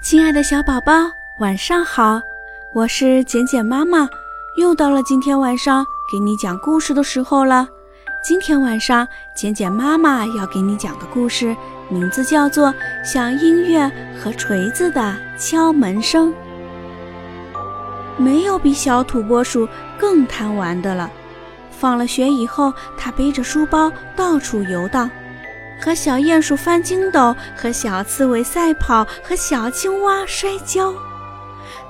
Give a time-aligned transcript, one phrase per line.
[0.00, 0.92] 亲爱的小宝宝，
[1.40, 2.20] 晚上好！
[2.72, 4.08] 我是简简妈妈，
[4.56, 7.68] 又到了今天晚上给你讲故事的时候了。
[8.22, 11.54] 今天晚上，简简妈妈要给你讲的故事
[11.88, 12.68] 名字叫做
[13.04, 16.32] 《像音乐和锤子的敲门声》。
[18.16, 19.68] 没有比小土拨鼠
[19.98, 21.10] 更贪玩的了。
[21.72, 25.10] 放了学以后，他背着书包到处游荡。
[25.80, 30.92] 和小鼹鼠翻筋斗，和小刺猬赛跑，和小青蛙摔跤。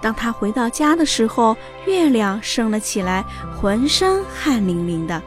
[0.00, 1.56] 当他回到家的时候，
[1.86, 3.24] 月亮升了起来，
[3.56, 5.20] 浑身汗淋淋的，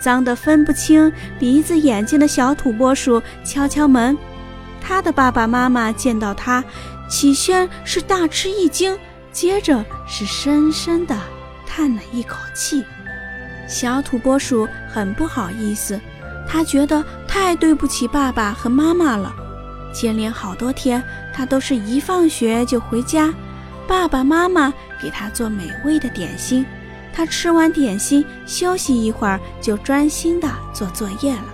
[0.00, 4.16] 脏得分不清鼻子眼睛的小土拨鼠敲敲门。
[4.80, 6.62] 他的爸爸妈妈见到他，
[7.08, 8.98] 起先是大吃一惊，
[9.32, 11.16] 接着是深深的
[11.66, 12.84] 叹了一口气。
[13.66, 16.00] 小土拨鼠很不好意思。
[16.46, 17.02] 他觉得
[17.34, 19.34] 太对不起爸爸和妈妈了，
[19.92, 21.02] 接连好多天，
[21.34, 23.34] 他都是一放学就回家，
[23.88, 26.64] 爸爸妈妈给他做美味的点心，
[27.12, 31.44] 他吃完点心休息一会儿，就专心的做作业了。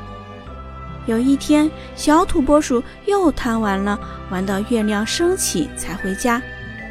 [1.06, 6.42] 有一天，小土拨鼠又贪玩了，玩到月亮升起才回家，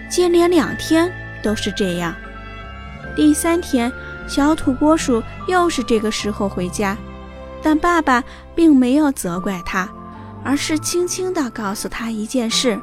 [0.09, 2.11] 接连两天都是这样。
[3.15, 3.93] 第三天，
[4.27, 6.97] 小土拨鼠又是这个时候回家。
[7.61, 8.23] 但爸爸
[8.55, 9.89] 并没有责怪他，
[10.43, 12.79] 而是轻轻地告诉他一件事：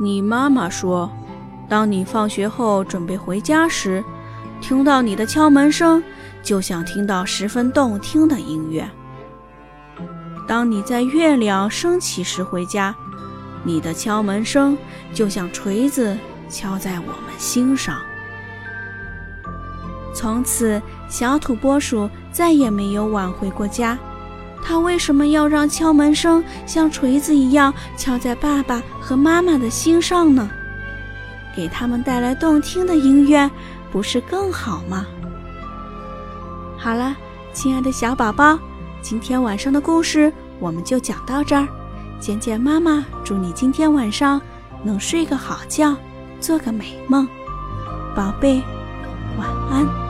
[0.00, 1.10] 你妈妈说，
[1.68, 4.04] 当你放学后准备回家时，
[4.60, 6.02] 听到你的敲门声，
[6.42, 8.84] 就像听到十分动听的音乐；
[10.46, 12.94] 当你在月亮升起时回家，
[13.64, 14.76] 你的敲门声
[15.14, 16.16] 就像锤子
[16.48, 17.96] 敲在我们心上。
[20.14, 23.98] 从此，小土拨鼠再也没有晚回过家。
[24.64, 30.48] 他为什么要让敲门声像锤子一样敲在爸爸和妈妈的心上呢？
[31.56, 33.50] 给他们带来动听的音乐，
[33.90, 35.04] 不是更好吗？
[36.78, 37.16] 好了，
[37.52, 38.58] 亲爱的小宝宝，
[39.00, 41.66] 今天晚上的故事我们就讲到这儿。
[42.20, 44.40] 简简妈妈祝你今天晚上
[44.84, 45.96] 能睡个好觉，
[46.40, 47.26] 做个美梦，
[48.14, 48.62] 宝贝，
[49.36, 50.01] 晚安。